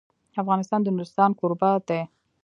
[0.41, 2.01] افغانستان د نورستان کوربه دی.